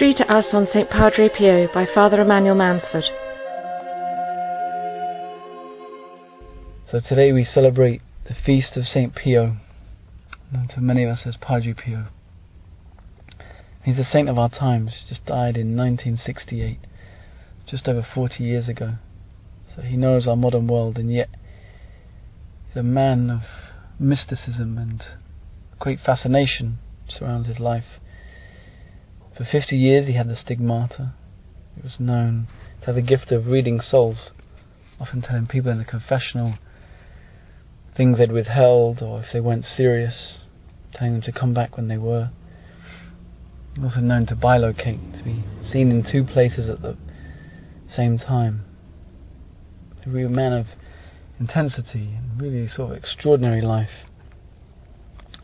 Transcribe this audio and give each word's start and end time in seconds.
Mystery 0.00 0.24
to 0.24 0.32
us 0.32 0.46
on 0.54 0.66
St. 0.72 0.88
Padre 0.88 1.28
Pio 1.28 1.68
by 1.74 1.84
Father 1.84 2.22
Emmanuel 2.22 2.54
Mansford. 2.54 3.04
So 6.90 7.00
today 7.06 7.32
we 7.32 7.44
celebrate 7.44 8.00
the 8.26 8.34
feast 8.34 8.76
of 8.76 8.86
St. 8.86 9.14
Pio, 9.14 9.58
known 10.50 10.68
to 10.68 10.80
many 10.80 11.04
of 11.04 11.10
us 11.10 11.18
as 11.26 11.36
Padre 11.36 11.74
Pio. 11.74 12.06
He's 13.84 13.98
a 13.98 14.08
saint 14.10 14.30
of 14.30 14.38
our 14.38 14.48
times, 14.48 14.92
just 15.06 15.26
died 15.26 15.58
in 15.58 15.76
1968, 15.76 16.78
just 17.68 17.86
over 17.86 18.06
40 18.14 18.42
years 18.42 18.70
ago. 18.70 18.94
So 19.76 19.82
he 19.82 19.98
knows 19.98 20.26
our 20.26 20.34
modern 20.36 20.66
world, 20.66 20.96
and 20.96 21.12
yet 21.12 21.28
he's 22.68 22.78
a 22.78 22.82
man 22.82 23.28
of 23.28 23.42
mysticism 23.98 24.78
and 24.78 25.04
great 25.78 25.98
fascination 26.00 26.78
surrounds 27.06 27.48
his 27.48 27.58
life. 27.58 28.00
For 29.40 29.46
50 29.46 29.74
years 29.74 30.06
he 30.06 30.12
had 30.12 30.28
the 30.28 30.36
stigmata. 30.36 31.14
He 31.74 31.80
was 31.80 31.98
known 31.98 32.46
to 32.80 32.86
have 32.88 32.94
the 32.94 33.00
gift 33.00 33.32
of 33.32 33.46
reading 33.46 33.80
souls, 33.80 34.28
often 35.00 35.22
telling 35.22 35.46
people 35.46 35.72
in 35.72 35.78
the 35.78 35.84
confessional 35.86 36.58
things 37.96 38.18
they'd 38.18 38.32
withheld, 38.32 39.00
or 39.00 39.20
if 39.20 39.32
they 39.32 39.40
weren't 39.40 39.64
serious, 39.74 40.36
telling 40.92 41.14
them 41.14 41.22
to 41.22 41.32
come 41.32 41.54
back 41.54 41.78
when 41.78 41.88
they 41.88 41.96
were. 41.96 42.32
Also 43.82 44.00
known 44.00 44.26
to 44.26 44.36
bilocate, 44.36 45.16
to 45.16 45.24
be 45.24 45.42
seen 45.72 45.90
in 45.90 46.04
two 46.04 46.22
places 46.22 46.68
at 46.68 46.82
the 46.82 46.98
same 47.96 48.18
time. 48.18 48.66
A 50.04 50.10
real 50.10 50.28
man 50.28 50.52
of 50.52 50.66
intensity 51.38 52.12
and 52.14 52.38
really 52.38 52.68
sort 52.68 52.90
of 52.90 52.98
extraordinary 52.98 53.62
life. 53.62 54.04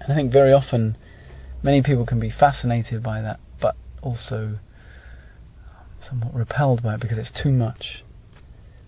And 0.01 0.13
I 0.13 0.17
think 0.17 0.31
very 0.31 0.53
often 0.53 0.99
many 1.63 1.81
people 1.81 2.05
can 2.05 2.21
be 2.21 2.31
fascinated 2.31 3.03
by 3.03 3.23
that 3.23 3.41
also 4.03 4.59
somewhat 6.09 6.35
repelled 6.35 6.83
by 6.83 6.95
it 6.95 7.01
because 7.01 7.19
it's 7.19 7.43
too 7.43 7.51
much. 7.51 8.05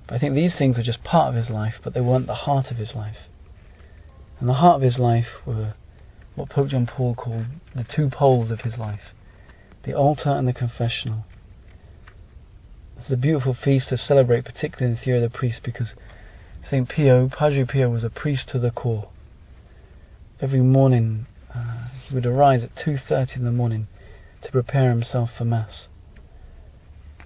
But 0.06 0.14
I 0.14 0.18
think 0.18 0.34
these 0.34 0.52
things 0.56 0.76
were 0.76 0.82
just 0.82 1.04
part 1.04 1.34
of 1.34 1.42
his 1.42 1.50
life, 1.52 1.74
but 1.82 1.94
they 1.94 2.00
weren't 2.00 2.26
the 2.26 2.34
heart 2.34 2.70
of 2.70 2.76
his 2.76 2.94
life. 2.94 3.16
And 4.40 4.48
the 4.48 4.54
heart 4.54 4.76
of 4.76 4.82
his 4.82 4.98
life 4.98 5.26
were 5.44 5.74
what 6.34 6.50
Pope 6.50 6.68
John 6.68 6.86
Paul 6.86 7.14
called 7.14 7.46
the 7.74 7.84
two 7.84 8.08
poles 8.08 8.50
of 8.50 8.60
his 8.60 8.78
life 8.78 9.00
the 9.84 9.94
altar 9.94 10.30
and 10.30 10.46
the 10.46 10.52
confessional. 10.52 11.24
It's 13.00 13.10
a 13.10 13.16
beautiful 13.16 13.54
feast 13.54 13.88
to 13.88 13.96
celebrate, 13.96 14.44
particularly 14.44 14.92
in 14.92 14.98
the 15.00 15.06
year 15.06 15.24
of 15.24 15.32
the 15.32 15.38
priest, 15.38 15.60
because 15.64 15.88
St. 16.68 16.86
Pio, 16.88 17.30
Padre 17.30 17.64
Pio, 17.64 17.88
was 17.88 18.04
a 18.04 18.10
priest 18.10 18.48
to 18.52 18.58
the 18.58 18.70
core. 18.70 19.08
Every 20.40 20.60
morning 20.60 21.26
uh, 21.54 21.88
he 22.06 22.14
would 22.14 22.26
arise 22.26 22.62
at 22.62 22.74
2.30 22.84 23.36
in 23.36 23.44
the 23.44 23.52
morning 23.52 23.86
to 24.42 24.52
prepare 24.52 24.90
himself 24.90 25.30
for 25.36 25.44
Mass. 25.44 25.86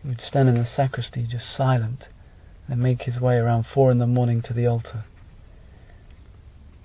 He 0.02 0.08
would 0.08 0.20
stand 0.26 0.48
in 0.48 0.56
the 0.56 0.68
sacristy 0.74 1.26
just 1.30 1.44
silent 1.56 2.04
and 2.68 2.80
make 2.80 3.02
his 3.02 3.20
way 3.20 3.36
around 3.36 3.66
four 3.72 3.90
in 3.90 3.98
the 3.98 4.06
morning 4.06 4.42
to 4.42 4.54
the 4.54 4.66
altar. 4.66 5.04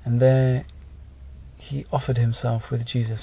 And 0.04 0.22
there 0.22 0.66
he 1.58 1.86
offered 1.92 2.18
himself 2.18 2.64
with 2.72 2.86
Jesus. 2.86 3.22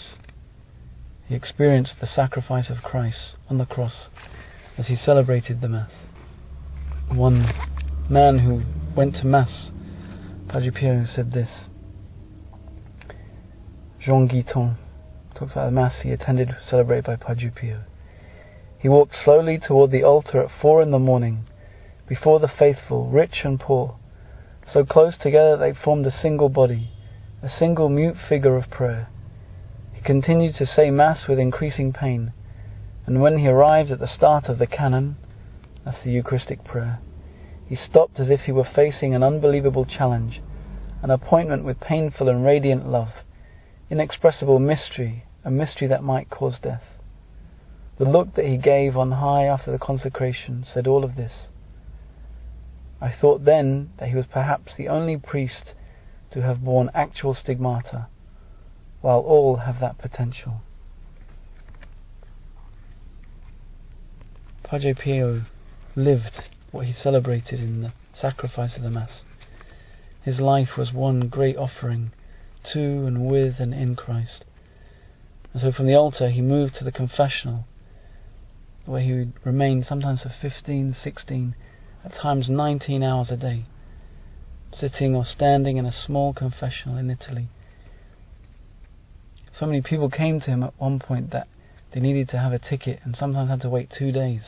He 1.27 1.35
experienced 1.35 1.95
the 2.01 2.09
sacrifice 2.15 2.69
of 2.69 2.83
Christ 2.83 3.37
on 3.49 3.59
the 3.59 3.67
cross 3.67 4.09
as 4.77 4.87
he 4.87 4.97
celebrated 4.97 5.61
the 5.61 5.69
Mass. 5.69 5.91
One 7.09 7.53
man 8.09 8.41
who 8.41 8.63
went 8.95 9.15
to 9.17 9.25
Mass, 9.25 9.71
Padre 10.49 10.71
Pio, 10.71 11.07
said 11.15 11.33
this 11.33 11.49
Jean 14.01 14.29
Guitton 14.29 14.77
talks 15.35 15.53
about 15.53 15.67
the 15.67 15.73
Mass 15.73 15.95
he 16.03 16.13
attended 16.13 16.55
celebrated 16.69 17.05
by 17.05 17.17
Padre 17.17 17.51
Pio. 17.51 17.81
He 18.79 18.89
walked 18.89 19.15
slowly 19.25 19.59
toward 19.59 19.91
the 19.91 20.05
altar 20.05 20.41
at 20.41 20.51
four 20.61 20.81
in 20.81 20.93
the 20.93 20.99
morning, 20.99 21.47
before 22.07 22.39
the 22.39 22.49
faithful, 22.49 23.07
rich 23.07 23.41
and 23.45 23.59
poor, 23.59 23.97
so 24.73 24.85
close 24.85 25.17
together 25.19 25.57
they 25.57 25.73
formed 25.73 26.07
a 26.07 26.21
single 26.23 26.49
body, 26.49 26.93
a 27.43 27.51
single 27.59 27.89
mute 27.89 28.17
figure 28.29 28.57
of 28.57 28.71
prayer. 28.71 29.09
He 29.93 30.03
continued 30.03 30.55
to 30.57 30.67
say 30.67 30.91
Mass 30.91 31.27
with 31.27 31.39
increasing 31.39 31.93
pain, 31.93 32.33
and 33.07 33.21
when 33.21 33.39
he 33.39 33.49
arrived 33.49 33.91
at 33.91 33.99
the 33.99 34.15
start 34.15 34.47
of 34.47 34.59
the 34.59 34.67
canon, 34.67 35.17
that's 35.85 36.03
the 36.05 36.13
Eucharistic 36.13 36.63
prayer, 36.65 37.01
he 37.67 37.75
stopped 37.77 38.21
as 38.21 38.31
if 38.31 38.43
he 38.43 38.53
were 38.53 38.69
facing 38.75 39.15
an 39.15 39.25
unbelievable 39.25 39.85
challenge, 39.85 40.41
an 41.03 41.11
appointment 41.11 41.65
with 41.65 41.81
painful 41.81 42.29
and 42.29 42.45
radiant 42.45 42.89
love 42.89 43.24
inexpressible 43.91 44.59
mystery, 44.59 45.25
a 45.45 45.51
mystery 45.51 45.87
that 45.89 46.03
might 46.03 46.31
cause 46.31 46.57
death. 46.63 46.83
The 47.99 48.05
look 48.05 48.35
that 48.35 48.47
he 48.47 48.57
gave 48.57 48.97
on 48.97 49.13
high 49.13 49.45
after 49.45 49.71
the 49.71 49.79
consecration 49.79 50.67
said 50.73 50.87
all 50.87 51.05
of 51.05 51.17
this. 51.17 51.33
I 53.01 53.13
thought 53.13 53.45
then 53.45 53.91
that 53.99 54.09
he 54.09 54.17
was 54.17 54.27
perhaps 54.27 54.73
the 54.77 54.89
only 54.89 55.17
priest 55.17 55.73
to 56.33 56.43
have 56.43 56.65
borne 56.65 56.91
actual 56.95 57.35
stigmata, 57.35 58.09
while 59.01 59.21
all 59.21 59.57
have 59.57 59.79
that 59.81 59.99
potential. 59.99 60.63
Padre 64.65 64.95
Pio 64.95 65.43
lived 65.95 66.45
what 66.73 66.87
he 66.87 66.95
celebrated 67.01 67.61
in 67.61 67.83
the 67.83 67.93
sacrifice 68.21 68.75
of 68.77 68.83
the 68.83 68.91
Mass. 68.91 69.11
His 70.23 70.41
life 70.41 70.77
was 70.77 70.93
one 70.93 71.29
great 71.29 71.57
offering 71.57 72.11
to 72.73 73.07
and 73.07 73.27
with 73.27 73.61
and 73.61 73.75
in 73.75 73.97
Christ. 73.97 74.45
And 75.53 75.63
so 75.63 75.73
from 75.73 75.87
the 75.87 75.95
altar 75.95 76.31
he 76.31 76.41
moved 76.41 76.77
to 76.79 76.85
the 76.85 76.93
confessional, 76.93 77.67
where 78.87 79.01
he 79.01 79.13
would 79.13 79.33
remain 79.45 79.85
sometimes 79.89 80.21
for 80.23 80.33
15, 80.43 80.97
16, 81.03 81.55
at 82.05 82.15
times 82.15 82.49
19 82.49 83.03
hours 83.03 83.29
a 83.31 83.37
day, 83.37 83.65
sitting 84.79 85.15
or 85.15 85.25
standing 85.25 85.77
in 85.77 85.87
a 85.87 85.95
small 86.07 86.33
confessional 86.35 86.99
in 86.99 87.11
Italy. 87.11 87.49
So 89.59 89.67
many 89.67 89.81
people 89.81 90.11
came 90.11 90.41
to 90.41 90.47
him 90.47 90.63
at 90.63 90.79
one 90.79 90.99
point 90.99 91.31
that 91.31 91.47
they 91.93 92.01
needed 92.01 92.29
to 92.31 92.39
have 92.39 92.53
a 92.53 92.59
ticket 92.59 93.01
and 93.05 93.17
sometimes 93.19 93.49
had 93.49 93.63
to 93.63 93.69
wait 93.69 93.93
two 93.97 94.11
days. 94.11 94.43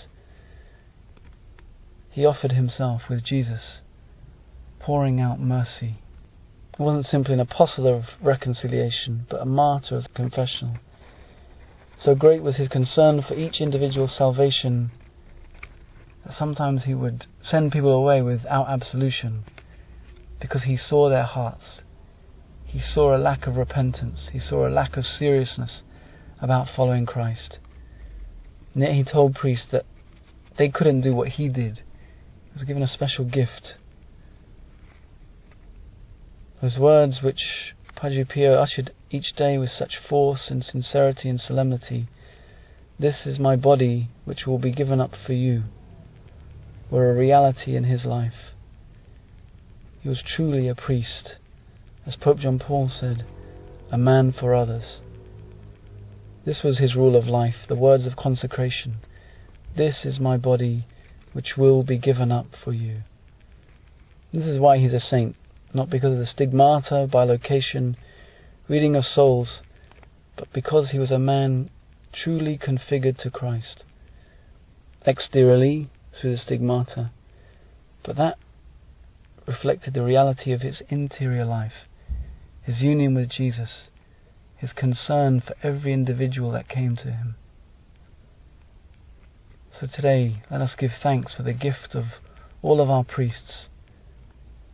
He 2.11 2.27
offered 2.27 2.53
himself 2.53 3.03
with 3.09 3.23
Jesus, 3.23 3.81
pouring 4.81 5.21
out 5.21 5.39
mercy 5.39 5.99
wasn't 6.79 7.07
simply 7.11 7.35
an 7.35 7.41
apostle 7.41 7.87
of 7.87 8.05
reconciliation, 8.21 9.27
but 9.31 9.41
a 9.41 9.47
martyr 9.47 9.97
of 9.97 10.03
the 10.05 10.09
confessional. 10.11 10.77
So 12.05 12.15
great 12.15 12.43
was 12.43 12.57
his 12.57 12.69
concern 12.69 13.23
for 13.27 13.35
each 13.35 13.61
individual's 13.61 14.15
salvation 14.17 14.91
that 16.25 16.37
sometimes 16.39 16.83
he 16.85 16.95
would 16.95 17.27
send 17.49 17.73
people 17.73 17.93
away 17.93 18.21
without 18.21 18.69
absolution 18.69 19.45
because 20.41 20.65
he 20.65 20.77
saw 20.77 21.09
their 21.09 21.25
hearts. 21.25 21.81
He 22.67 22.81
saw 22.81 23.17
a 23.17 23.19
lack 23.19 23.47
of 23.47 23.57
repentance. 23.57 24.29
He 24.33 24.39
saw 24.39 24.67
a 24.67 24.71
lack 24.71 24.97
of 24.97 25.05
seriousness 25.07 25.83
about 26.43 26.69
following 26.75 27.07
Christ. 27.07 27.59
And 28.75 28.83
yet 28.83 28.93
he 28.93 29.03
told 29.03 29.35
priests 29.35 29.67
that 29.73 29.87
they 30.59 30.69
couldn't 30.69 31.01
do 31.01 31.15
what 31.15 31.29
he 31.29 31.49
did. 31.49 31.77
He 32.45 32.53
was 32.53 32.65
given 32.65 32.83
a 32.83 32.89
special 32.89 33.25
gift 33.25 33.75
those 36.63 36.79
words 36.79 37.23
which 37.23 37.75
Padre 37.95 38.25
Pio 38.25 38.55
uttered 38.55 38.93
each 39.11 39.35
day 39.37 39.59
with 39.59 39.71
such 39.79 39.99
force 40.09 40.43
and 40.49 40.65
sincerity 40.65 41.29
and 41.29 41.41
solemnity, 41.41 42.09
This 42.99 43.17
is 43.27 43.39
my 43.39 43.57
body 43.57 44.09
which 44.25 44.47
will 44.47 44.59
be 44.59 44.73
given 44.73 45.01
up 45.01 45.13
for 45.27 45.33
you, 45.35 45.65
were 46.91 47.11
a 47.11 47.15
reality 47.15 47.77
in 47.77 47.85
his 47.85 48.05
life. 48.05 48.55
He 50.01 50.09
was 50.09 50.23
truly 50.23 50.69
a 50.69 50.75
priest, 50.75 51.35
as 52.07 52.17
Pope 52.17 52.39
John 52.39 52.59
Paul 52.59 52.91
said, 53.01 53.27
a 53.91 53.99
man 53.99 54.33
for 54.33 54.55
others. 54.55 55.01
This 56.45 56.63
was 56.63 56.79
his 56.79 56.95
rule 56.95 57.17
of 57.17 57.27
life, 57.27 57.67
the 57.69 57.75
words 57.75 58.07
of 58.07 58.17
consecration. 58.17 58.99
This 59.77 59.97
is 60.05 60.21
my 60.21 60.37
body 60.37 60.87
which 61.33 61.57
will 61.57 61.83
be 61.83 61.99
given 61.99 62.33
up 62.33 62.47
for 62.65 62.73
you. 62.73 63.03
This 64.33 64.45
is 64.45 64.59
why 64.59 64.79
he's 64.79 64.93
a 64.93 65.01
saint 65.01 65.37
not 65.75 65.91
because 65.91 66.13
of 66.13 66.19
the 66.19 66.27
stigmata, 66.27 67.09
bilocation, 67.11 67.97
reading 68.69 68.97
of 68.97 69.05
souls, 69.05 69.61
but 70.37 70.53
because 70.53 70.91
he 70.91 70.99
was 70.99 71.11
a 71.11 71.19
man 71.19 71.71
truly 72.13 72.59
configured 72.59 73.21
to 73.23 73.31
Christ. 73.31 73.85
Exteriorly, 75.07 75.91
through 76.21 76.33
the 76.33 76.43
stigmata, 76.43 77.11
but 78.05 78.17
that 78.17 78.39
reflected 79.47 79.95
the 79.95 80.03
reality 80.03 80.53
of 80.53 80.63
his 80.63 80.83
interior 80.89 81.45
life, 81.45 81.87
his 82.63 82.81
union 82.81 83.15
with 83.15 83.29
Jesus, 83.29 83.71
his 84.57 84.71
concern 84.73 85.41
for 85.41 85.55
every 85.63 85.93
individual 85.93 86.51
that 86.51 86.69
came 86.69 86.97
to 86.97 87.13
him. 87.13 87.37
So 89.81 89.87
today, 89.87 90.43
let 90.51 90.63
us 90.63 90.71
give 90.79 90.93
thanks 91.03 91.35
for 91.37 91.43
the 91.43 91.53
gift 91.53 91.95
of 91.95 92.05
all 92.63 92.81
of 92.81 92.91
our 92.91 93.05
priests 93.05 93.67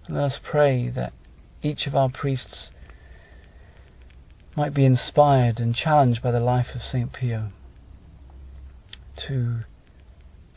let 0.09 0.25
us 0.25 0.39
pray 0.43 0.89
that 0.91 1.13
each 1.63 1.87
of 1.87 1.95
our 1.95 2.09
priests 2.11 2.71
might 4.57 4.75
be 4.75 4.85
inspired 4.85 5.59
and 5.59 5.75
challenged 5.75 6.23
by 6.23 6.31
the 6.31 6.41
life 6.41 6.67
of 6.75 6.81
St. 6.83 7.13
Pio. 7.13 7.51
to 9.29 9.61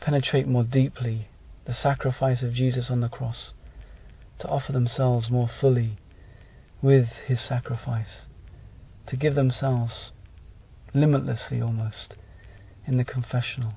penetrate 0.00 0.46
more 0.48 0.64
deeply 0.64 1.28
the 1.66 1.74
sacrifice 1.80 2.42
of 2.42 2.54
Jesus 2.54 2.86
on 2.90 3.00
the 3.00 3.08
cross, 3.08 3.52
to 4.40 4.46
offer 4.48 4.72
themselves 4.72 5.30
more 5.30 5.50
fully 5.60 5.98
with 6.82 7.06
his 7.26 7.38
sacrifice, 7.48 8.24
to 9.08 9.16
give 9.16 9.34
themselves 9.34 10.10
limitlessly 10.94 11.60
almost 11.60 12.14
in 12.86 12.96
the 12.96 13.04
confessional. 13.04 13.74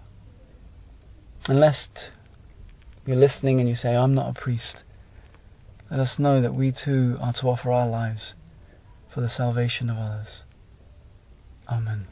And 1.48 1.60
lest 1.60 1.90
you're 3.06 3.18
listening 3.18 3.60
and 3.60 3.70
you 3.70 3.76
say, 3.76 3.90
I'm 3.96 4.14
not 4.14 4.36
a 4.36 4.40
priest, 4.40 4.84
let 5.92 6.00
us 6.00 6.20
know 6.20 6.42
that 6.42 6.54
we 6.54 6.72
too 6.72 7.18
are 7.22 7.34
to 7.34 7.48
offer 7.48 7.72
our 7.72 7.88
lives 7.88 8.34
for 9.14 9.22
the 9.22 9.32
salvation 9.36 9.90
of 9.90 9.98
others. 9.98 10.28
Amen. 11.68 12.08